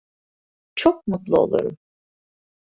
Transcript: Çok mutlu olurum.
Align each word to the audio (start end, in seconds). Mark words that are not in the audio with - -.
Çok 0.75 1.07
mutlu 1.07 1.37
olurum. 1.39 1.77